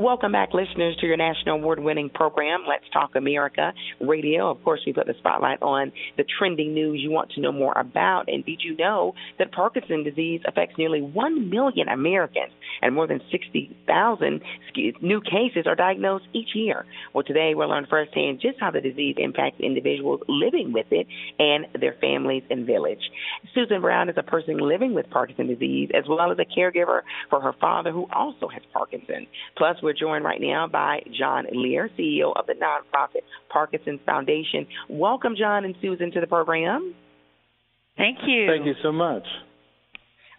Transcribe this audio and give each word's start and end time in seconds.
Welcome 0.00 0.32
back, 0.32 0.54
listeners, 0.54 0.96
to 1.02 1.06
your 1.06 1.18
national 1.18 1.56
award 1.56 1.78
winning 1.78 2.08
program, 2.08 2.60
Let's 2.66 2.88
Talk 2.90 3.16
America 3.16 3.74
Radio. 4.00 4.50
Of 4.50 4.64
course, 4.64 4.80
we 4.86 4.94
put 4.94 5.06
the 5.06 5.12
spotlight 5.18 5.60
on 5.60 5.92
the 6.16 6.24
trending 6.38 6.72
news 6.72 7.00
you 7.02 7.10
want 7.10 7.32
to 7.32 7.40
know 7.42 7.52
more 7.52 7.76
about. 7.76 8.24
And 8.28 8.42
did 8.42 8.62
you 8.64 8.74
know 8.78 9.12
that 9.38 9.52
Parkinson's 9.52 10.06
disease 10.06 10.40
affects 10.48 10.78
nearly 10.78 11.02
1 11.02 11.50
million 11.50 11.88
Americans 11.88 12.50
and 12.80 12.94
more 12.94 13.06
than 13.06 13.20
60,000 13.30 14.40
new 15.02 15.20
cases 15.20 15.66
are 15.66 15.74
diagnosed 15.74 16.24
each 16.32 16.54
year? 16.54 16.86
Well, 17.12 17.22
today 17.22 17.52
we'll 17.54 17.68
learn 17.68 17.86
firsthand 17.90 18.40
just 18.40 18.58
how 18.58 18.70
the 18.70 18.80
disease 18.80 19.16
impacts 19.18 19.60
individuals 19.60 20.20
living 20.28 20.72
with 20.72 20.86
it 20.92 21.08
and 21.38 21.66
their 21.78 21.96
families 22.00 22.44
and 22.48 22.66
village. 22.66 23.02
Susan 23.54 23.82
Brown 23.82 24.08
is 24.08 24.16
a 24.16 24.22
person 24.22 24.56
living 24.56 24.94
with 24.94 25.10
Parkinson's 25.10 25.50
disease 25.50 25.90
as 25.94 26.04
well 26.08 26.32
as 26.32 26.38
a 26.38 26.58
caregiver 26.58 27.02
for 27.28 27.42
her 27.42 27.52
father 27.60 27.92
who 27.92 28.06
also 28.14 28.48
has 28.48 28.62
Parkinson's. 28.72 29.26
Plus, 29.58 29.76
we're 29.82 29.89
joined 29.92 30.24
right 30.24 30.40
now 30.40 30.66
by 30.66 31.02
John 31.18 31.46
Lehr, 31.52 31.88
CEO 31.98 32.32
of 32.36 32.46
the 32.46 32.54
nonprofit 32.54 33.22
Parkinson's 33.48 34.00
Foundation. 34.06 34.66
Welcome, 34.88 35.34
John 35.38 35.64
and 35.64 35.74
Susan, 35.80 36.10
to 36.12 36.20
the 36.20 36.26
program. 36.26 36.94
Thank 37.96 38.18
you. 38.26 38.46
Thank 38.46 38.66
you 38.66 38.74
so 38.82 38.92
much. 38.92 39.24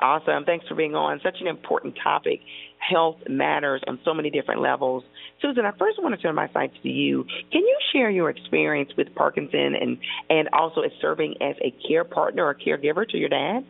Awesome. 0.01 0.45
Thanks 0.45 0.67
for 0.67 0.73
being 0.73 0.95
on. 0.95 1.19
Such 1.23 1.37
an 1.41 1.47
important 1.47 1.95
topic. 2.03 2.39
Health 2.79 3.17
matters 3.29 3.81
on 3.87 3.99
so 4.03 4.15
many 4.15 4.31
different 4.31 4.61
levels. 4.61 5.03
Susan, 5.41 5.63
I 5.63 5.71
first 5.77 6.01
want 6.01 6.15
to 6.15 6.21
turn 6.21 6.33
my 6.33 6.49
sights 6.51 6.73
to 6.81 6.89
you. 6.89 7.23
Can 7.51 7.61
you 7.61 7.77
share 7.93 8.09
your 8.09 8.31
experience 8.31 8.91
with 8.97 9.13
Parkinson 9.13 9.75
and, 9.79 9.99
and 10.29 10.49
also 10.53 10.81
as 10.81 10.91
serving 10.99 11.35
as 11.39 11.55
a 11.63 11.71
care 11.87 12.03
partner 12.03 12.45
or 12.45 12.55
caregiver 12.55 13.07
to 13.07 13.17
your 13.17 13.29
dad? 13.29 13.63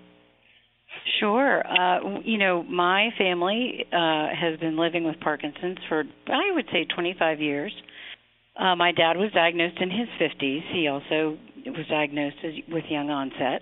Sure. 1.19 1.63
Uh, 1.65 2.19
you 2.23 2.37
know, 2.37 2.63
my 2.63 3.09
family 3.17 3.85
uh, 3.91 4.27
has 4.39 4.59
been 4.59 4.77
living 4.77 5.03
with 5.03 5.19
Parkinson's 5.19 5.77
for, 5.89 6.03
I 6.27 6.51
would 6.53 6.65
say, 6.71 6.85
25 6.85 7.41
years. 7.41 7.73
Uh, 8.59 8.75
my 8.75 8.91
dad 8.91 9.17
was 9.17 9.31
diagnosed 9.33 9.77
in 9.79 9.89
his 9.89 10.07
50s. 10.19 10.61
He 10.73 10.87
also 10.87 11.37
was 11.65 11.85
diagnosed 11.89 12.37
as, 12.43 12.53
with 12.67 12.83
young 12.89 13.09
onset. 13.09 13.61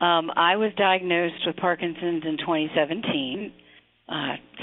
Um, 0.00 0.30
I 0.36 0.56
was 0.56 0.72
diagnosed 0.76 1.46
with 1.46 1.56
Parkinson's 1.56 2.22
in 2.24 2.36
2017, 2.38 3.52
uh, 4.08 4.12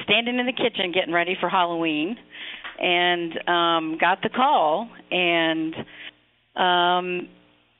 standing 0.03 0.39
in 0.39 0.45
the 0.45 0.53
kitchen 0.53 0.91
getting 0.93 1.13
ready 1.13 1.35
for 1.39 1.49
Halloween, 1.49 2.15
and 2.79 3.33
um, 3.47 3.97
got 3.99 4.21
the 4.21 4.29
call 4.29 4.89
and 5.11 5.75
um, 6.55 7.29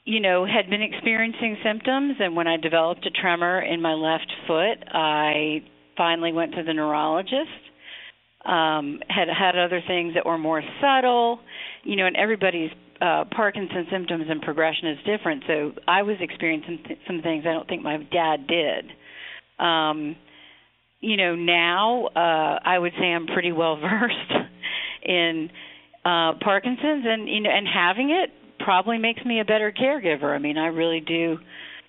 you 0.06 0.20
know, 0.20 0.46
had 0.46 0.70
been 0.70 0.84
experiencing 0.84 1.58
symptoms, 1.64 2.18
and 2.20 2.36
when 2.36 2.48
I 2.48 2.58
developed 2.58 3.06
a 3.08 3.10
tremor 3.10 3.60
in 3.62 3.82
my 3.82 3.94
left 3.94 4.32
foot, 4.48 4.78
I 4.94 5.64
finally 5.98 6.32
went 6.32 6.54
to 6.54 6.64
the 6.64 6.74
neurologist. 6.74 7.50
Um, 8.46 9.00
had 9.10 9.28
had 9.28 9.58
other 9.58 9.82
things 9.88 10.14
that 10.14 10.24
were 10.24 10.38
more 10.38 10.62
subtle, 10.80 11.40
you 11.84 11.96
know, 11.96 12.06
and 12.06 12.16
everybody's 12.16 12.70
uh, 13.02 13.24
Parkinson's 13.36 13.88
symptoms 13.92 14.26
and 14.30 14.40
progression 14.44 14.90
is 14.90 15.00
different. 15.04 15.44
So 15.48 15.72
I 15.88 16.04
was 16.04 16.18
experiencing 16.20 16.80
th- 16.86 17.00
some 17.08 17.24
things 17.24 17.46
I 17.48 17.54
don't 17.54 17.68
think 17.68 17.82
my 17.82 17.98
dad 17.98 18.46
did. 18.46 18.86
Um, 19.58 20.16
you 21.02 21.18
know, 21.18 21.36
now 21.36 22.06
uh, 22.16 22.60
I 22.64 22.78
would 22.78 22.94
say 23.00 23.06
I'm 23.06 23.26
pretty 23.26 23.52
well 23.52 23.78
versed 23.82 24.48
in 25.04 25.50
uh, 26.06 26.34
Parkinson's, 26.40 27.06
and 27.08 27.28
you 27.28 27.42
know, 27.42 27.50
and 27.50 27.68
having 27.68 28.12
it 28.12 28.30
probably 28.66 28.98
makes 28.98 29.24
me 29.24 29.40
a 29.40 29.46
better 29.46 29.72
caregiver. 29.72 30.36
I 30.36 30.40
mean, 30.40 30.58
I 30.58 30.68
really 30.68 31.00
do 31.00 31.38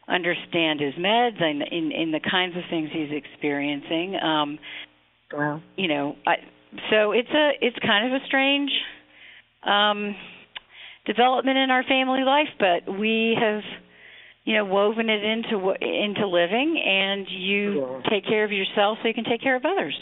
understand 0.09 0.79
his 0.79 0.95
meds 0.95 1.43
and 1.43 1.63
in 1.63 1.91
in 1.91 2.13
the 2.13 2.21
kinds 2.21 2.57
of 2.57 2.63
things 2.71 2.91
he's 2.93 3.11
experiencing. 3.11 4.15
Um 4.23 4.59
wow. 5.33 5.61
You 5.77 5.89
know, 5.89 6.17
I 6.25 6.35
so 6.91 7.13
it's 7.13 7.31
a 7.31 7.51
it's 7.61 7.77
kind 7.85 8.15
of 8.15 8.23
a 8.23 8.25
strange 8.27 8.71
um 9.67 10.15
development 11.07 11.59
in 11.59 11.71
our 11.71 11.83
family 11.83 12.23
life, 12.25 12.53
but 12.61 12.99
we 12.99 13.37
have 13.41 13.63
you 14.45 14.55
know 14.55 14.67
woven 14.67 15.09
it 15.09 15.25
into 15.25 15.73
into 15.81 16.29
living 16.29 16.81
and 16.85 17.27
you 17.31 17.81
yeah. 17.81 18.11
take 18.11 18.27
care 18.27 18.45
of 18.45 18.53
yourself 18.53 18.99
so 19.03 19.09
you 19.09 19.15
can 19.15 19.25
take 19.25 19.43
care 19.43 19.57
of 19.57 19.65
others. 19.65 19.99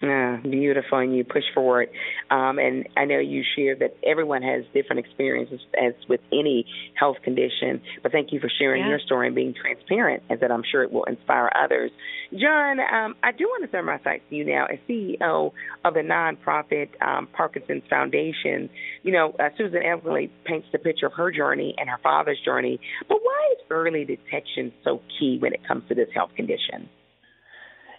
Yeah, 0.00 0.36
beautiful, 0.36 0.98
and 0.98 1.16
you 1.16 1.24
push 1.24 1.42
forward. 1.52 1.88
Um, 2.30 2.60
and 2.60 2.88
I 2.96 3.04
know 3.04 3.18
you 3.18 3.42
share 3.56 3.74
that 3.74 3.96
everyone 4.06 4.42
has 4.42 4.64
different 4.72 5.04
experiences 5.04 5.58
as 5.76 5.92
with 6.08 6.20
any 6.30 6.66
health 6.94 7.16
condition. 7.24 7.82
But 8.04 8.12
thank 8.12 8.32
you 8.32 8.38
for 8.38 8.48
sharing 8.60 8.82
yeah. 8.82 8.90
your 8.90 9.00
story 9.00 9.26
and 9.26 9.34
being 9.34 9.54
transparent, 9.60 10.22
and 10.30 10.38
that 10.38 10.52
I'm 10.52 10.62
sure 10.70 10.84
it 10.84 10.92
will 10.92 11.02
inspire 11.02 11.50
others. 11.52 11.90
John, 12.30 12.78
um, 12.78 13.16
I 13.24 13.32
do 13.32 13.46
want 13.46 13.64
to 13.64 13.72
turn 13.72 13.86
my 13.86 13.98
sights 14.04 14.22
to 14.30 14.36
you 14.36 14.44
now 14.44 14.66
as 14.66 14.78
CEO 14.88 15.52
of 15.84 15.94
the 15.94 16.00
nonprofit 16.00 16.90
um, 17.02 17.26
Parkinson's 17.32 17.82
Foundation. 17.90 18.70
You 19.02 19.12
know, 19.12 19.34
uh, 19.40 19.48
Susan 19.58 19.82
elegantly 19.82 20.30
paints 20.44 20.68
the 20.70 20.78
picture 20.78 21.06
of 21.06 21.14
her 21.14 21.32
journey 21.32 21.74
and 21.76 21.90
her 21.90 21.98
father's 22.04 22.40
journey. 22.44 22.78
But 23.08 23.18
why 23.20 23.54
is 23.58 23.66
early 23.68 24.04
detection 24.04 24.72
so 24.84 25.02
key 25.18 25.38
when 25.40 25.54
it 25.54 25.66
comes 25.66 25.88
to 25.88 25.96
this 25.96 26.08
health 26.14 26.30
condition? 26.36 26.88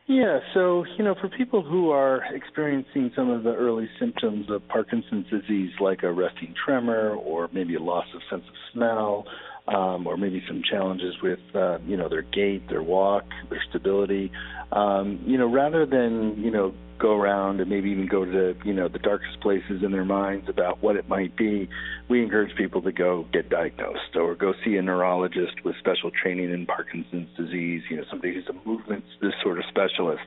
Yeah, 0.10 0.40
so, 0.56 0.86
you 0.98 1.04
know, 1.04 1.14
for 1.14 1.30
people 1.30 1.62
who 1.62 1.92
are 1.92 2.24
experiencing 2.34 3.12
some 3.16 3.30
of 3.30 3.44
the 3.44 3.54
early 3.54 3.88
symptoms 4.00 4.48
of 4.50 4.68
Parkinson's 4.68 5.28
disease, 5.30 5.70
like 5.80 6.02
a 6.02 6.12
resting 6.12 6.56
tremor 6.66 7.12
or 7.12 7.48
maybe 7.54 7.76
a 7.76 7.80
loss 7.80 8.08
of 8.16 8.22
sense 8.28 8.42
of 8.50 8.56
smell, 8.74 9.26
um, 9.68 10.08
or 10.08 10.18
maybe 10.18 10.44
some 10.48 10.62
challenges 10.70 11.16
with, 11.22 11.40
uh, 11.54 11.80
you 11.86 11.98
know, 11.98 12.10
their 12.10 12.22
gait, 12.22 12.68
their 12.70 12.84
walk, 12.84 13.26
their 13.50 13.62
stability, 13.70 14.32
um, 14.72 15.20
you 15.26 15.38
know, 15.38 15.52
rather 15.52 15.86
than, 15.86 16.42
you 16.42 16.52
know, 16.52 16.74
go 17.00 17.16
around 17.16 17.62
and 17.62 17.70
maybe 17.70 17.90
even 17.90 18.08
go 18.08 18.26
to 18.26 18.54
you 18.66 18.74
know 18.74 18.88
the 18.88 19.00
darkest 19.00 19.40
places 19.42 19.82
in 19.84 19.92
their 19.92 20.06
minds 20.06 20.48
about 20.50 20.84
what 20.84 20.96
it 20.96 21.08
might 21.08 21.36
be, 21.36 21.68
we 22.10 22.22
encourage 22.22 22.56
people 22.56 22.82
to 22.82 22.92
go 22.92 23.26
get 23.32 23.50
diagnosed 23.50 24.16
or 24.16 24.36
go 24.36 24.54
see 24.64 24.76
a 24.76 24.82
neurologist 24.82 25.64
with 25.64 25.76
special 25.80 26.12
training 26.12 26.52
in 26.52 26.66
Parkinson's 26.66 27.30
disease. 27.38 27.82
You 27.90 27.98
know, 27.98 28.04
somebody 28.10 28.34
who's 28.36 28.48
a 28.50 28.68
movement 28.68 29.04
this 29.22 29.34
sort 29.42 29.58
of 29.58 29.64
specialist. 29.70 30.22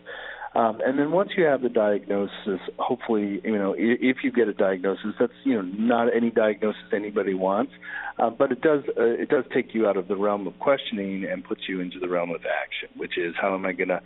Um, 0.55 0.81
and 0.85 0.99
then 0.99 1.13
once 1.13 1.31
you 1.37 1.45
have 1.45 1.63
the 1.63 1.71
diagnosis, 1.71 2.61
hopefully, 2.79 3.41
you 3.43 3.57
know, 3.57 3.75
if 3.77 4.19
you 4.23 4.31
get 4.31 4.49
a 4.49 4.53
diagnosis, 4.53 5.15
that's 5.19 5.33
you 5.45 5.55
know 5.55 5.63
not 5.63 6.15
any 6.15 6.31
diagnosis 6.31 6.83
anybody 6.93 7.33
wants, 7.33 7.73
uh, 8.19 8.29
but 8.29 8.53
it 8.53 8.61
does 8.61 8.83
uh, 8.99 9.03
it 9.03 9.31
does 9.31 9.45
take 9.55 9.75
you 9.75 9.87
out 9.87 9.97
of 9.97 10.09
the 10.09 10.17
realm 10.17 10.47
of 10.47 10.59
questioning 10.59 11.25
and 11.25 11.43
puts 11.43 11.63
you 11.69 11.81
into 11.81 11.99
the 11.99 12.09
realm 12.09 12.31
of 12.31 12.43
action, 12.45 12.91
which 12.99 13.17
is 13.17 13.35
how 13.41 13.55
am 13.55 13.65
I 13.65 13.73
going 13.73 13.89
to, 13.89 14.03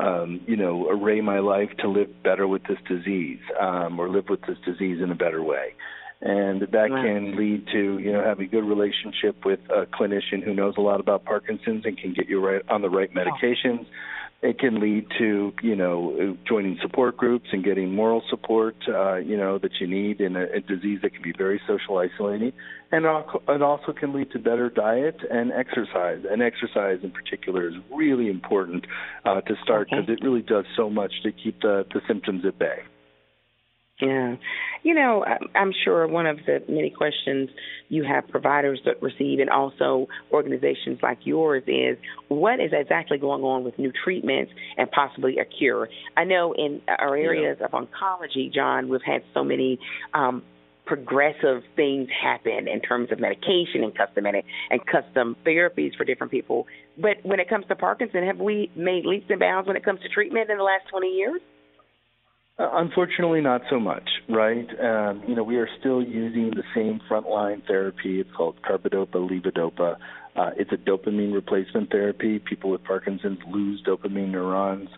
um, 0.00 0.40
you 0.46 0.56
know, 0.56 0.88
array 0.88 1.20
my 1.20 1.40
life 1.40 1.70
to 1.80 1.88
live 1.88 2.22
better 2.22 2.48
with 2.48 2.62
this 2.64 2.78
disease 2.88 3.40
um, 3.60 4.00
or 4.00 4.08
live 4.08 4.30
with 4.30 4.40
this 4.42 4.58
disease 4.64 5.02
in 5.02 5.10
a 5.10 5.14
better 5.16 5.42
way. 5.42 5.74
And 6.22 6.62
that 6.62 6.88
can 6.88 7.36
lead 7.36 7.66
to 7.72 7.98
you 7.98 8.12
know 8.12 8.22
having 8.24 8.46
a 8.46 8.48
good 8.48 8.64
relationship 8.64 9.44
with 9.44 9.60
a 9.68 9.84
clinician 9.84 10.42
who 10.42 10.54
knows 10.54 10.74
a 10.78 10.80
lot 10.80 11.00
about 11.00 11.24
Parkinson's 11.24 11.84
and 11.84 11.96
can 11.98 12.14
get 12.14 12.28
you 12.28 12.40
right 12.44 12.62
on 12.70 12.80
the 12.80 12.90
right 12.90 13.10
medications. 13.12 13.84
It 14.42 14.58
can 14.58 14.80
lead 14.80 15.06
to 15.18 15.52
you 15.62 15.76
know 15.76 16.36
joining 16.48 16.78
support 16.80 17.16
groups 17.16 17.48
and 17.52 17.62
getting 17.62 17.94
moral 17.94 18.22
support 18.30 18.74
uh, 18.88 19.16
you 19.16 19.36
know 19.36 19.58
that 19.58 19.72
you 19.80 19.86
need 19.86 20.20
in 20.20 20.34
a, 20.34 20.44
a 20.44 20.60
disease 20.60 21.00
that 21.02 21.12
can 21.12 21.22
be 21.22 21.34
very 21.36 21.60
social 21.68 21.98
isolating, 21.98 22.52
and 22.90 23.04
it 23.04 23.62
also 23.62 23.92
can 23.92 24.14
lead 24.14 24.30
to 24.32 24.38
better 24.38 24.70
diet 24.70 25.16
and 25.30 25.52
exercise. 25.52 26.24
And 26.30 26.42
exercise 26.42 27.00
in 27.02 27.10
particular 27.10 27.68
is 27.68 27.74
really 27.94 28.28
important 28.28 28.86
uh, 29.26 29.42
to 29.42 29.54
start 29.62 29.88
because 29.90 30.04
okay. 30.04 30.14
it 30.14 30.20
really 30.22 30.42
does 30.42 30.64
so 30.74 30.88
much 30.88 31.12
to 31.22 31.32
keep 31.32 31.60
the, 31.60 31.84
the 31.92 32.00
symptoms 32.08 32.44
at 32.46 32.58
bay. 32.58 32.80
Yeah. 34.00 34.36
You 34.82 34.94
know, 34.94 35.24
I'm 35.54 35.72
sure 35.84 36.06
one 36.06 36.26
of 36.26 36.38
the 36.46 36.62
many 36.68 36.90
questions 36.90 37.50
you 37.88 38.02
have 38.04 38.26
providers 38.28 38.80
that 38.86 39.02
receive 39.02 39.38
and 39.40 39.50
also 39.50 40.08
organizations 40.32 41.00
like 41.02 41.18
yours 41.24 41.62
is 41.66 41.98
what 42.28 42.60
is 42.60 42.70
exactly 42.72 43.18
going 43.18 43.42
on 43.42 43.62
with 43.62 43.78
new 43.78 43.92
treatments 43.92 44.52
and 44.78 44.90
possibly 44.90 45.38
a 45.38 45.44
cure? 45.44 45.88
I 46.16 46.24
know 46.24 46.54
in 46.54 46.80
our 46.88 47.14
areas 47.14 47.58
yeah. 47.60 47.66
of 47.66 47.72
oncology, 47.72 48.52
John, 48.52 48.88
we've 48.88 49.02
had 49.04 49.22
so 49.34 49.44
many 49.44 49.78
um, 50.14 50.42
progressive 50.86 51.62
things 51.76 52.08
happen 52.20 52.66
in 52.66 52.80
terms 52.80 53.12
of 53.12 53.20
medication 53.20 53.84
and 53.84 53.94
custom 53.94 54.26
and, 54.26 54.42
and 54.70 54.80
custom 54.86 55.36
therapies 55.46 55.94
for 55.96 56.04
different 56.04 56.32
people. 56.32 56.66
But 56.98 57.18
when 57.22 57.38
it 57.38 57.48
comes 57.48 57.66
to 57.68 57.76
Parkinson, 57.76 58.26
have 58.26 58.38
we 58.38 58.72
made 58.74 59.04
leaps 59.04 59.26
and 59.28 59.38
bounds 59.38 59.68
when 59.68 59.76
it 59.76 59.84
comes 59.84 60.00
to 60.00 60.08
treatment 60.08 60.50
in 60.50 60.56
the 60.56 60.64
last 60.64 60.88
20 60.90 61.06
years? 61.06 61.40
Uh, 62.60 62.68
unfortunately, 62.74 63.40
not 63.40 63.62
so 63.70 63.80
much, 63.80 64.06
right? 64.28 64.68
Um, 64.78 65.22
you 65.26 65.34
know, 65.34 65.42
we 65.42 65.56
are 65.56 65.68
still 65.78 66.02
using 66.02 66.50
the 66.50 66.62
same 66.74 67.00
frontline 67.10 67.66
therapy. 67.66 68.20
It's 68.20 68.30
called 68.36 68.56
carbidopa 68.60 69.14
levodopa. 69.14 69.96
Uh, 70.36 70.50
it's 70.58 70.70
a 70.70 70.76
dopamine 70.76 71.32
replacement 71.32 71.90
therapy. 71.90 72.38
People 72.38 72.68
with 72.68 72.84
Parkinson's 72.84 73.38
lose 73.50 73.82
dopamine 73.86 74.30
neurons 74.30 74.90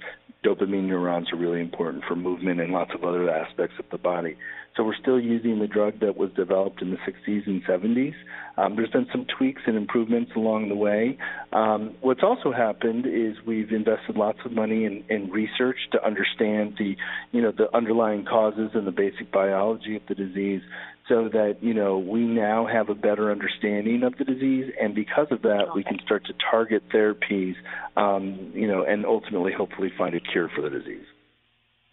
dopamine 0.44 0.84
neurons 0.84 1.32
are 1.32 1.36
really 1.36 1.60
important 1.60 2.04
for 2.06 2.16
movement 2.16 2.60
and 2.60 2.72
lots 2.72 2.90
of 2.94 3.04
other 3.04 3.30
aspects 3.30 3.76
of 3.78 3.84
the 3.90 3.98
body. 3.98 4.36
So 4.76 4.82
we're 4.82 4.96
still 4.96 5.20
using 5.20 5.58
the 5.58 5.66
drug 5.66 6.00
that 6.00 6.16
was 6.16 6.30
developed 6.32 6.82
in 6.82 6.90
the 6.90 6.96
60s 6.96 7.46
and 7.46 7.62
70s. 7.64 8.14
Um, 8.56 8.76
there's 8.76 8.90
been 8.90 9.06
some 9.10 9.26
tweaks 9.38 9.62
and 9.66 9.76
improvements 9.76 10.32
along 10.36 10.68
the 10.68 10.74
way. 10.74 11.18
Um, 11.52 11.94
what's 12.00 12.22
also 12.22 12.52
happened 12.52 13.06
is 13.06 13.36
we've 13.46 13.72
invested 13.72 14.16
lots 14.16 14.38
of 14.44 14.52
money 14.52 14.84
in, 14.84 15.04
in 15.08 15.30
research 15.30 15.76
to 15.92 16.04
understand 16.04 16.74
the, 16.78 16.96
you 17.32 17.42
know, 17.42 17.52
the 17.52 17.74
underlying 17.74 18.24
causes 18.24 18.70
and 18.74 18.86
the 18.86 18.92
basic 18.92 19.32
biology 19.32 19.96
of 19.96 20.02
the 20.08 20.14
disease 20.14 20.62
so 21.08 21.28
that 21.28 21.56
you 21.60 21.74
know 21.74 21.98
we 21.98 22.20
now 22.20 22.66
have 22.66 22.88
a 22.88 22.94
better 22.94 23.30
understanding 23.30 24.02
of 24.02 24.16
the 24.18 24.24
disease, 24.24 24.72
and 24.80 24.94
because 24.94 25.26
of 25.30 25.42
that, 25.42 25.74
we 25.74 25.82
can 25.82 25.98
start 26.04 26.24
to 26.26 26.32
target 26.50 26.82
therapies, 26.90 27.54
um, 27.96 28.52
you 28.54 28.68
know, 28.68 28.84
and 28.84 29.04
ultimately, 29.04 29.52
hopefully, 29.52 29.90
find 29.98 30.14
a 30.14 30.20
cure 30.20 30.48
for 30.54 30.62
the 30.62 30.70
disease. 30.70 31.04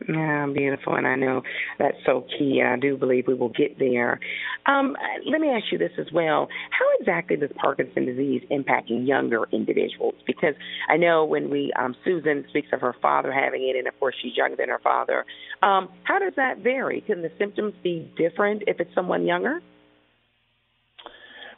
Yeah, 0.08 0.48
beautiful, 0.54 0.96
and 0.96 1.06
I 1.06 1.16
know 1.16 1.42
that's 1.78 1.98
so 2.06 2.26
key, 2.38 2.62
and 2.62 2.70
I 2.70 2.78
do 2.78 2.96
believe 2.96 3.28
we 3.28 3.34
will 3.34 3.50
get 3.50 3.78
there. 3.80 4.20
Um, 4.66 4.96
let 5.30 5.42
me 5.42 5.50
ask 5.50 5.66
you 5.74 5.78
this 5.78 5.92
as 6.00 6.08
well: 6.14 6.48
How 6.72 6.86
exactly 7.00 7.36
does 7.36 7.50
Parkinson's 7.58 8.06
disease 8.08 8.42
impact 8.50 8.90
younger 8.90 9.44
individuals? 9.52 10.16
Because 10.26 10.56
I 10.88 10.96
know 10.96 11.26
when 11.26 11.50
we 11.50 11.74
um, 11.78 11.96
Susan 12.06 12.46
speaks 12.50 12.70
of 12.72 12.80
her 12.80 12.96
father 13.02 13.32
having 13.34 13.68
it, 13.68 13.78
and 13.78 13.88
of 13.90 14.00
course 14.00 14.16
she's 14.22 14.38
younger 14.38 14.56
than 14.56 14.70
her 14.70 14.80
father. 14.82 15.26
Um, 15.62 15.90
how 16.04 16.18
does 16.18 16.34
that 16.38 16.60
vary? 16.60 17.02
Can 17.02 17.22
the 17.22 17.32
symptoms 17.38 17.74
be 17.84 18.10
different 18.18 18.64
if 18.68 18.80
it's 18.80 18.96
someone 18.96 19.26
younger? 19.26 19.60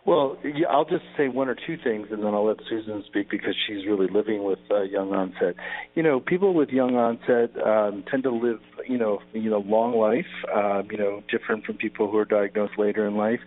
Well, 0.03 0.37
yeah, 0.43 0.67
I'll 0.67 0.85
just 0.85 1.03
say 1.15 1.27
one 1.27 1.47
or 1.47 1.55
two 1.55 1.77
things, 1.83 2.07
and 2.09 2.23
then 2.23 2.33
I'll 2.33 2.47
let 2.47 2.57
Susan 2.67 3.03
speak 3.05 3.29
because 3.29 3.55
she's 3.67 3.85
really 3.85 4.07
living 4.07 4.43
with 4.43 4.59
uh, 4.71 4.81
young 4.81 5.13
onset. 5.13 5.55
You 5.93 6.01
know, 6.01 6.19
people 6.19 6.55
with 6.55 6.69
young 6.69 6.95
onset 6.95 7.51
um, 7.63 8.03
tend 8.09 8.23
to 8.23 8.31
live, 8.31 8.59
you 8.91 8.97
know, 8.97 9.19
you 9.33 9.49
know, 9.49 9.59
long 9.59 9.97
life. 9.97 10.25
Um, 10.53 10.87
you 10.91 10.97
know, 10.97 11.23
different 11.29 11.65
from 11.65 11.77
people 11.77 12.09
who 12.11 12.17
are 12.17 12.25
diagnosed 12.25 12.77
later 12.77 13.07
in 13.07 13.15
life. 13.15 13.39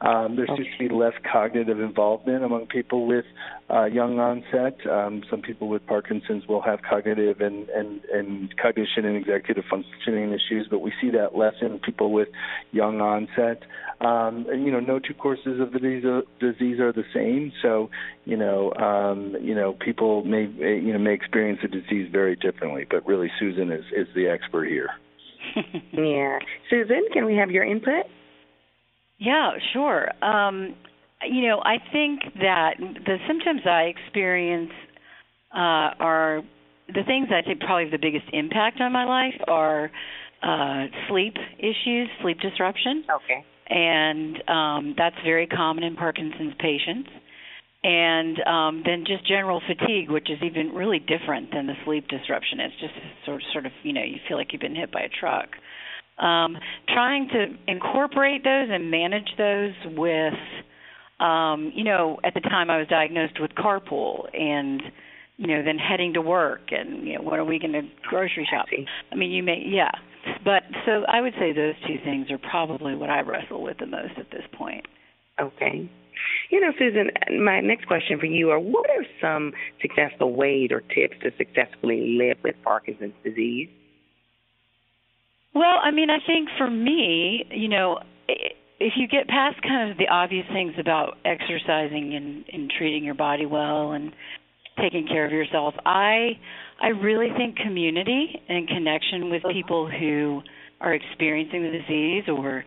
Um, 0.00 0.36
there 0.36 0.46
okay. 0.46 0.64
seems 0.64 0.68
to 0.78 0.88
be 0.88 0.94
less 0.94 1.12
cognitive 1.30 1.80
involvement 1.80 2.44
among 2.44 2.66
people 2.66 3.06
with 3.06 3.24
uh, 3.70 3.84
young 3.84 4.18
onset. 4.18 4.84
Um, 4.90 5.22
some 5.30 5.42
people 5.42 5.68
with 5.68 5.86
Parkinson's 5.86 6.46
will 6.48 6.60
have 6.62 6.80
cognitive 6.82 7.40
and, 7.40 7.68
and, 7.68 8.00
and 8.12 8.56
cognition 8.56 9.04
and 9.04 9.16
executive 9.16 9.64
functioning 9.70 10.32
issues, 10.32 10.66
but 10.68 10.80
we 10.80 10.92
see 11.00 11.10
that 11.10 11.36
less 11.36 11.54
in 11.60 11.78
people 11.78 12.12
with 12.12 12.28
young 12.72 13.00
onset. 13.00 13.62
Um, 14.00 14.46
and, 14.50 14.64
you 14.64 14.72
know, 14.72 14.80
no 14.80 14.98
two 14.98 15.14
courses 15.14 15.60
of 15.60 15.72
the 15.72 15.78
disease, 15.78 16.24
disease 16.40 16.80
are 16.80 16.92
the 16.92 17.04
same. 17.14 17.52
So, 17.62 17.88
you 18.24 18.36
know, 18.36 18.72
um, 18.74 19.36
you 19.40 19.54
know, 19.54 19.74
people 19.74 20.24
may, 20.24 20.42
you 20.42 20.92
know, 20.92 20.98
may 20.98 21.14
experience 21.14 21.60
the 21.62 21.68
disease 21.68 22.08
very 22.10 22.34
differently. 22.34 22.86
But 22.88 23.06
really, 23.06 23.30
Susan 23.38 23.70
is 23.70 23.84
is 23.96 24.08
the 24.14 24.26
expert 24.26 24.66
here. 24.66 24.90
yeah, 25.92 26.38
Susan, 26.70 27.04
can 27.12 27.24
we 27.24 27.36
have 27.36 27.50
your 27.50 27.64
input? 27.64 28.06
Yeah, 29.18 29.52
sure. 29.72 30.08
Um, 30.24 30.74
you 31.28 31.46
know, 31.46 31.60
I 31.64 31.76
think 31.92 32.22
that 32.40 32.74
the 32.78 33.16
symptoms 33.28 33.60
I 33.64 33.82
experience 33.82 34.72
uh, 35.54 35.94
are 36.00 36.42
the 36.88 37.02
things 37.06 37.28
I 37.30 37.42
think 37.46 37.60
probably 37.60 37.84
have 37.84 37.92
the 37.92 37.98
biggest 37.98 38.24
impact 38.32 38.80
on 38.80 38.92
my 38.92 39.04
life 39.04 39.40
are 39.46 39.90
uh, 40.42 40.86
sleep 41.08 41.34
issues, 41.58 42.08
sleep 42.20 42.40
disruption. 42.40 43.04
Okay. 43.10 43.44
And 43.68 44.42
um, 44.48 44.94
that's 44.98 45.16
very 45.24 45.46
common 45.46 45.84
in 45.84 45.94
Parkinson's 45.94 46.54
patients. 46.58 47.08
And 47.84 48.38
um, 48.46 48.82
then 48.86 49.04
just 49.06 49.26
general 49.26 49.60
fatigue, 49.66 50.10
which 50.10 50.30
is 50.30 50.38
even 50.42 50.72
really 50.72 51.00
different 51.00 51.50
than 51.52 51.66
the 51.66 51.74
sleep 51.84 52.06
disruption. 52.06 52.60
It's 52.60 52.80
just 52.80 52.94
sort 53.24 53.36
of, 53.36 53.42
sort 53.52 53.66
of, 53.66 53.72
you 53.82 53.92
know, 53.92 54.04
you 54.04 54.18
feel 54.28 54.36
like 54.36 54.52
you've 54.52 54.62
been 54.62 54.76
hit 54.76 54.92
by 54.92 55.00
a 55.00 55.08
truck. 55.08 55.48
Um, 56.18 56.56
trying 56.88 57.28
to 57.30 57.46
incorporate 57.66 58.44
those 58.44 58.68
and 58.70 58.90
manage 58.90 59.34
those 59.36 59.72
with 59.96 60.34
um, 61.22 61.72
you 61.74 61.84
know, 61.84 62.18
at 62.24 62.34
the 62.34 62.40
time 62.40 62.68
I 62.68 62.78
was 62.78 62.88
diagnosed 62.88 63.40
with 63.40 63.52
carpool 63.52 64.26
and 64.34 64.82
you 65.38 65.46
know, 65.46 65.62
then 65.64 65.78
heading 65.78 66.12
to 66.14 66.20
work 66.20 66.70
and 66.70 67.06
you 67.06 67.14
know, 67.14 67.22
when 67.22 67.40
are 67.40 67.44
we 67.44 67.58
going 67.58 67.72
to 67.72 67.82
grocery 68.08 68.46
shop? 68.50 68.66
I 69.10 69.14
mean, 69.14 69.30
you 69.30 69.42
may 69.42 69.62
yeah. 69.66 69.90
But 70.44 70.62
so 70.86 71.04
I 71.08 71.20
would 71.20 71.32
say 71.38 71.52
those 71.52 71.74
two 71.86 71.96
things 72.04 72.30
are 72.30 72.38
probably 72.38 72.94
what 72.94 73.10
I 73.10 73.20
wrestle 73.20 73.62
with 73.62 73.78
the 73.78 73.86
most 73.86 74.12
at 74.18 74.30
this 74.30 74.44
point. 74.52 74.86
Okay. 75.40 75.90
You 76.52 76.60
know, 76.60 76.72
Susan, 76.78 77.10
my 77.42 77.60
next 77.60 77.86
question 77.86 78.20
for 78.20 78.26
you 78.26 78.50
are 78.50 78.60
what 78.60 78.90
are 78.90 79.06
some 79.22 79.52
successful 79.80 80.34
ways 80.34 80.68
or 80.70 80.82
tips 80.82 81.16
to 81.22 81.30
successfully 81.38 82.18
live 82.18 82.36
with 82.44 82.56
Parkinson's 82.62 83.14
disease? 83.24 83.70
Well, 85.54 85.78
I 85.82 85.92
mean, 85.92 86.10
I 86.10 86.18
think 86.26 86.50
for 86.58 86.70
me, 86.70 87.46
you 87.50 87.68
know, 87.68 88.00
if 88.28 88.92
you 88.96 89.08
get 89.08 89.28
past 89.28 89.62
kind 89.62 89.90
of 89.90 89.96
the 89.96 90.08
obvious 90.08 90.44
things 90.52 90.74
about 90.78 91.16
exercising 91.24 92.14
and, 92.14 92.44
and 92.52 92.70
treating 92.76 93.02
your 93.02 93.14
body 93.14 93.46
well 93.46 93.92
and 93.92 94.12
taking 94.78 95.06
care 95.06 95.24
of 95.24 95.32
yourself, 95.32 95.72
I 95.86 96.38
I 96.82 96.88
really 96.88 97.28
think 97.34 97.56
community 97.56 98.42
and 98.50 98.68
connection 98.68 99.30
with 99.30 99.42
people 99.50 99.88
who 99.88 100.42
are 100.82 100.92
experiencing 100.92 101.62
the 101.62 101.70
disease 101.70 102.24
or 102.28 102.62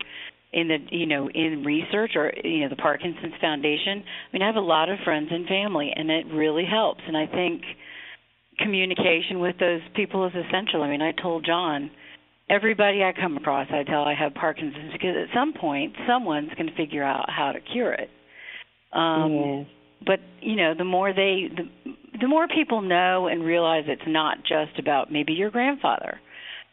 in 0.52 0.68
the 0.68 0.78
you 0.90 1.06
know 1.06 1.28
in 1.28 1.64
research 1.64 2.12
or 2.14 2.32
you 2.42 2.60
know 2.60 2.68
the 2.68 2.76
Parkinson's 2.76 3.34
Foundation. 3.40 4.02
I 4.02 4.32
mean, 4.32 4.42
I 4.42 4.46
have 4.46 4.56
a 4.56 4.60
lot 4.60 4.88
of 4.88 4.98
friends 5.04 5.28
and 5.30 5.46
family, 5.46 5.92
and 5.94 6.10
it 6.10 6.26
really 6.32 6.64
helps. 6.64 7.02
And 7.06 7.16
I 7.16 7.26
think 7.26 7.62
communication 8.58 9.40
with 9.40 9.56
those 9.58 9.80
people 9.94 10.26
is 10.26 10.32
essential. 10.32 10.82
I 10.82 10.90
mean, 10.90 11.02
I 11.02 11.12
told 11.12 11.44
John 11.44 11.90
everybody 12.48 13.02
I 13.02 13.12
come 13.12 13.36
across, 13.36 13.68
I 13.70 13.82
tell 13.82 14.02
I 14.02 14.14
have 14.14 14.34
Parkinson's 14.34 14.92
because 14.92 15.16
at 15.16 15.34
some 15.34 15.52
point 15.52 15.94
someone's 16.06 16.50
going 16.56 16.68
to 16.68 16.76
figure 16.76 17.02
out 17.02 17.28
how 17.28 17.52
to 17.52 17.60
cure 17.60 17.92
it. 17.92 18.10
Um, 18.92 19.32
yes. 19.32 19.66
But 20.04 20.20
you 20.40 20.56
know, 20.56 20.74
the 20.76 20.84
more 20.84 21.12
they, 21.12 21.48
the, 21.54 21.92
the 22.20 22.28
more 22.28 22.46
people 22.48 22.82
know 22.82 23.26
and 23.26 23.42
realize 23.42 23.84
it's 23.88 24.02
not 24.06 24.38
just 24.38 24.78
about 24.78 25.10
maybe 25.10 25.32
your 25.32 25.50
grandfather. 25.50 26.20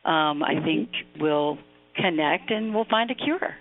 Um, 0.06 0.42
mm-hmm. 0.42 0.44
I 0.44 0.64
think 0.64 0.90
we'll 1.20 1.58
connect 1.96 2.52
and 2.52 2.74
we'll 2.74 2.86
find 2.90 3.12
a 3.12 3.16
cure. 3.16 3.56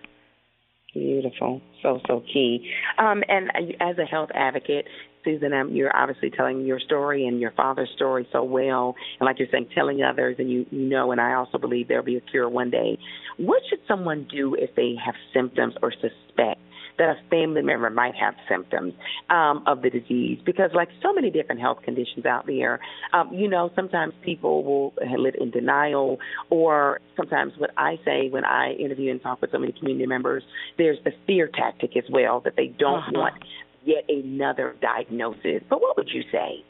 Beautiful, 0.94 1.62
so 1.82 2.00
so 2.06 2.23
key. 2.32 2.70
Um, 2.99 3.23
and 3.26 3.50
as 3.81 3.96
a 3.99 4.05
health 4.05 4.29
advocate, 4.34 4.87
Susan, 5.25 5.52
um, 5.52 5.75
you're 5.75 5.94
obviously 5.96 6.31
telling 6.31 6.67
your 6.67 6.81
story 6.81 7.26
and 7.26 7.40
your 7.40 7.52
father's 7.52 7.88
story 7.96 8.29
so 8.32 8.43
well, 8.43 8.94
and 9.19 9.26
like 9.26 9.38
you're 9.38 9.49
saying, 9.50 9.69
telling 9.75 10.02
others, 10.02 10.37
and 10.38 10.50
you, 10.50 10.67
you 10.70 10.88
know, 10.88 11.12
and 11.12 11.20
I 11.20 11.34
also 11.34 11.58
believe 11.58 11.88
there'll 11.88 12.05
be 12.05 12.17
a 12.17 12.20
cure 12.20 12.49
one 12.49 12.70
day. 12.70 12.99
What 13.38 13.62
should 13.70 13.81
someone 13.88 14.29
do 14.31 14.55
if 14.55 14.75
they 14.75 14.94
have 15.02 15.14
symptoms 15.32 15.75
or 15.82 15.93
suspect 15.93 16.61
that 16.98 17.08
a 17.10 17.16
family 17.30 17.62
member 17.62 17.90
might 17.90 18.14
have 18.14 18.34
symptoms 18.48 18.94
um, 19.30 19.62
of 19.66 19.82
the 19.82 19.90
disease? 19.90 20.38
Because, 20.44 20.70
like 20.74 20.88
so 21.02 21.12
many 21.12 21.30
different 21.30 21.60
health 21.60 21.78
conditions 21.84 22.26
out 22.26 22.46
there, 22.46 22.80
um, 23.12 23.32
you 23.32 23.48
know, 23.48 23.70
sometimes 23.74 24.12
people 24.24 24.64
will 24.64 24.94
live 25.18 25.34
in 25.40 25.50
denial, 25.50 26.18
or 26.50 27.00
sometimes 27.16 27.52
what 27.58 27.70
I 27.76 27.96
say 28.04 28.28
when 28.30 28.44
I 28.44 28.72
interview 28.72 29.10
and 29.10 29.22
talk 29.22 29.40
with 29.40 29.52
so 29.52 29.58
many 29.58 29.72
community 29.72 30.06
members, 30.06 30.43
there's 30.78 30.98
the 31.05 31.12
fear 31.26 31.48
tactic 31.48 31.96
as 31.96 32.05
well 32.10 32.40
that 32.40 32.55
they 32.56 32.67
don't 32.67 33.00
uh-huh. 33.00 33.12
want 33.14 33.44
yet 33.84 34.05
another 34.08 34.76
diagnosis. 34.81 35.62
But 35.69 35.81
what 35.81 35.96
would 35.96 36.08
you 36.12 36.22
say? 36.31 36.64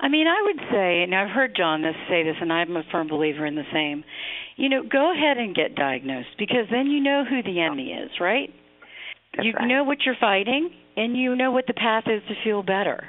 I 0.00 0.08
mean, 0.08 0.26
I 0.28 0.42
would 0.42 0.60
say, 0.70 1.02
and 1.02 1.14
I've 1.14 1.30
heard 1.30 1.56
John 1.56 1.82
this 1.82 1.96
say 2.08 2.22
this, 2.22 2.36
and 2.40 2.52
I'm 2.52 2.76
a 2.76 2.82
firm 2.92 3.08
believer 3.08 3.44
in 3.44 3.56
the 3.56 3.66
same. 3.72 4.04
You 4.56 4.68
know, 4.68 4.82
go 4.82 5.12
ahead 5.12 5.38
and 5.38 5.54
get 5.54 5.74
diagnosed 5.74 6.38
because 6.38 6.66
then 6.70 6.86
you 6.86 7.00
know 7.00 7.24
who 7.28 7.42
the 7.42 7.60
enemy 7.60 7.90
is, 7.90 8.10
right? 8.20 8.50
That's 9.34 9.46
you 9.46 9.52
right. 9.52 9.66
know 9.66 9.84
what 9.84 9.98
you're 10.04 10.16
fighting, 10.20 10.70
and 10.96 11.16
you 11.16 11.36
know 11.36 11.50
what 11.50 11.66
the 11.66 11.74
path 11.74 12.04
is 12.06 12.22
to 12.28 12.34
feel 12.44 12.62
better. 12.62 13.04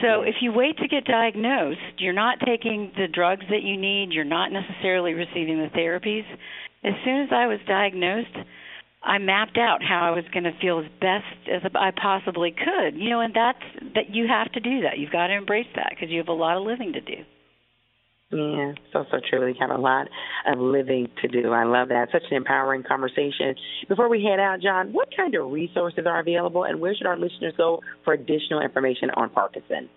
So 0.00 0.22
if 0.22 0.36
you 0.40 0.52
wait 0.52 0.78
to 0.78 0.88
get 0.88 1.04
diagnosed, 1.04 1.98
you're 1.98 2.14
not 2.14 2.38
taking 2.44 2.92
the 2.96 3.06
drugs 3.06 3.44
that 3.50 3.62
you 3.62 3.76
need, 3.76 4.12
you're 4.12 4.24
not 4.24 4.50
necessarily 4.50 5.12
receiving 5.12 5.58
the 5.58 5.68
therapies. 5.76 6.24
As 6.82 6.94
soon 7.04 7.22
as 7.22 7.28
I 7.32 7.46
was 7.46 7.58
diagnosed, 7.66 8.34
I 9.02 9.18
mapped 9.18 9.58
out 9.58 9.82
how 9.82 10.00
I 10.00 10.10
was 10.10 10.24
going 10.32 10.44
to 10.44 10.58
feel 10.60 10.80
as 10.80 10.86
best 11.00 11.48
as 11.52 11.70
I 11.74 11.90
possibly 11.90 12.50
could. 12.50 12.96
You 12.96 13.10
know, 13.10 13.20
and 13.20 13.34
that's 13.34 13.94
that 13.94 14.14
you 14.14 14.26
have 14.26 14.50
to 14.52 14.60
do 14.60 14.82
that. 14.82 14.98
You've 14.98 15.12
got 15.12 15.26
to 15.26 15.34
embrace 15.34 15.66
that 15.76 15.90
because 15.90 16.08
you 16.10 16.18
have 16.18 16.28
a 16.28 16.32
lot 16.32 16.56
of 16.56 16.64
living 16.64 16.94
to 16.94 17.00
do. 17.00 17.22
Yeah, 18.34 18.72
so 18.92 19.04
so 19.12 19.18
true. 19.30 19.46
You 19.46 19.54
have 19.60 19.70
a 19.70 19.80
lot 19.80 20.08
of 20.44 20.58
living 20.58 21.08
to 21.22 21.28
do. 21.28 21.52
I 21.52 21.62
love 21.62 21.90
that. 21.90 22.08
Such 22.10 22.24
an 22.32 22.36
empowering 22.36 22.82
conversation. 22.82 23.54
Before 23.88 24.08
we 24.08 24.24
head 24.24 24.40
out, 24.40 24.60
John, 24.60 24.92
what 24.92 25.08
kind 25.16 25.36
of 25.36 25.52
resources 25.52 26.04
are 26.04 26.18
available, 26.18 26.64
and 26.64 26.80
where 26.80 26.96
should 26.96 27.06
our 27.06 27.16
listeners 27.16 27.54
go 27.56 27.80
for 28.02 28.12
additional 28.12 28.60
information 28.60 29.10
on 29.10 29.30
Parkinson? 29.30 29.88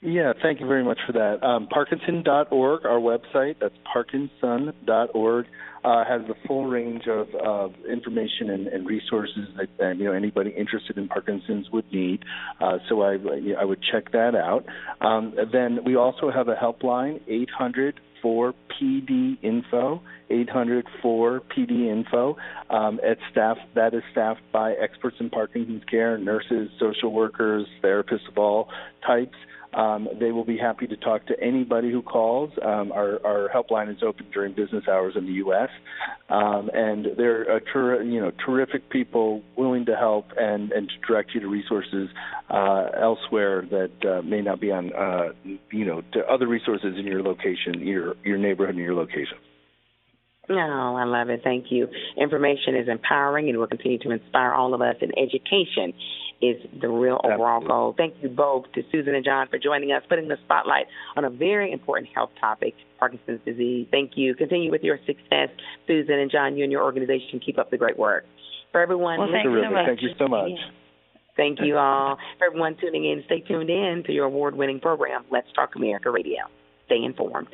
Yeah, 0.00 0.32
thank 0.40 0.60
you 0.60 0.66
very 0.68 0.84
much 0.84 0.98
for 1.04 1.12
that. 1.14 1.44
Um, 1.44 1.66
Parkinson.org, 1.66 2.86
our 2.86 3.00
website, 3.00 3.56
that's 3.60 3.74
parkinson.org, 3.92 5.46
uh, 5.84 6.04
has 6.04 6.20
the 6.28 6.34
full 6.46 6.66
range 6.66 7.08
of 7.08 7.26
uh, 7.34 7.74
information 7.90 8.50
and, 8.50 8.68
and 8.68 8.86
resources 8.86 9.48
that, 9.56 9.98
you 9.98 10.04
know 10.04 10.12
anybody 10.12 10.50
interested 10.50 10.98
in 10.98 11.08
Parkinson's 11.08 11.68
would 11.72 11.90
need. 11.92 12.22
Uh, 12.60 12.78
so 12.88 13.02
I, 13.02 13.16
I 13.58 13.64
would 13.64 13.80
check 13.90 14.12
that 14.12 14.36
out. 14.36 14.66
Um, 15.00 15.34
then 15.52 15.80
we 15.84 15.96
also 15.96 16.30
have 16.30 16.46
a 16.46 16.54
helpline, 16.54 17.20
800 17.26 18.00
for 18.22 18.54
PD 18.80 19.36
info, 19.42 20.00
800 20.30 20.86
for 21.02 21.40
PD 21.56 21.90
info. 21.90 22.36
Um, 22.70 23.00
at 23.04 23.18
staff 23.32 23.56
that 23.74 23.94
is 23.94 24.02
staffed 24.12 24.42
by 24.52 24.74
experts 24.74 25.16
in 25.18 25.30
Parkinson's 25.30 25.84
care, 25.90 26.18
nurses, 26.18 26.70
social 26.78 27.12
workers, 27.12 27.66
therapists 27.82 28.28
of 28.30 28.38
all 28.38 28.68
types. 29.04 29.36
Um, 29.74 30.08
they 30.18 30.32
will 30.32 30.44
be 30.44 30.56
happy 30.56 30.86
to 30.86 30.96
talk 30.96 31.26
to 31.26 31.34
anybody 31.42 31.90
who 31.90 32.02
calls. 32.02 32.50
Um, 32.62 32.90
our, 32.92 33.24
our, 33.24 33.50
helpline 33.54 33.90
is 33.94 34.02
open 34.02 34.26
during 34.32 34.54
business 34.54 34.84
hours 34.88 35.14
in 35.16 35.26
the 35.26 35.32
U.S. 35.32 35.68
Um, 36.30 36.70
and 36.72 37.08
they're 37.16 37.60
ter- 37.72 38.02
you 38.02 38.20
know 38.20 38.32
terrific 38.44 38.88
people 38.88 39.42
willing 39.56 39.84
to 39.86 39.96
help 39.96 40.26
and, 40.38 40.72
and 40.72 40.88
to 40.88 41.06
direct 41.06 41.34
you 41.34 41.40
to 41.40 41.48
resources 41.48 42.08
uh, 42.50 42.88
elsewhere 43.00 43.66
that 43.70 43.90
uh, 44.08 44.22
may 44.22 44.40
not 44.40 44.60
be 44.60 44.70
on 44.72 44.92
uh, 44.94 45.32
you 45.70 45.84
know 45.84 46.02
to 46.12 46.20
other 46.26 46.46
resources 46.46 46.94
in 46.98 47.04
your 47.06 47.22
location, 47.22 47.86
your 47.86 48.14
your 48.24 48.38
neighborhood, 48.38 48.74
and 48.74 48.84
your 48.84 48.94
location. 48.94 49.36
Oh, 50.50 50.96
I 50.96 51.04
love 51.04 51.28
it. 51.28 51.42
Thank 51.44 51.66
you. 51.70 51.88
Information 52.16 52.74
is 52.74 52.88
empowering 52.88 53.48
and 53.48 53.58
will 53.58 53.66
continue 53.66 53.98
to 53.98 54.10
inspire 54.10 54.52
all 54.52 54.74
of 54.74 54.80
us 54.80 54.96
and 55.00 55.12
education 55.16 55.92
is 56.40 56.56
the 56.80 56.88
real 56.88 57.20
overall 57.24 57.56
Absolutely. 57.56 57.68
goal. 57.68 57.94
Thank 57.96 58.14
you 58.22 58.28
both 58.28 58.72
to 58.74 58.82
Susan 58.92 59.14
and 59.14 59.24
John 59.24 59.48
for 59.48 59.58
joining 59.58 59.92
us, 59.92 60.02
putting 60.08 60.28
the 60.28 60.36
spotlight 60.44 60.86
on 61.16 61.24
a 61.24 61.30
very 61.30 61.72
important 61.72 62.08
health 62.14 62.30
topic, 62.40 62.74
Parkinson's 62.98 63.40
disease. 63.44 63.88
Thank 63.90 64.12
you. 64.14 64.34
Continue 64.34 64.70
with 64.70 64.82
your 64.82 64.98
success, 65.04 65.48
Susan 65.86 66.14
and 66.14 66.30
John. 66.30 66.56
You 66.56 66.62
and 66.62 66.72
your 66.72 66.84
organization 66.84 67.40
keep 67.44 67.58
up 67.58 67.70
the 67.70 67.76
great 67.76 67.98
work. 67.98 68.24
For 68.72 68.80
everyone, 68.80 69.18
well, 69.18 69.28
thank 69.32 69.44
you 69.44 69.62
so 69.64 69.70
much. 69.70 69.86
Thank 69.86 70.02
you 70.02 70.10
so 70.18 70.28
much. 70.28 70.50
Thank 71.36 71.58
you 71.62 71.76
all. 71.76 72.18
For 72.38 72.46
everyone 72.46 72.76
tuning 72.80 73.04
in, 73.04 73.22
stay 73.26 73.40
tuned 73.40 73.70
in 73.70 74.02
to 74.06 74.12
your 74.12 74.26
award-winning 74.26 74.80
program, 74.80 75.24
Let's 75.30 75.46
Talk 75.54 75.76
America 75.76 76.10
Radio. 76.10 76.42
Stay 76.86 77.02
informed. 77.04 77.48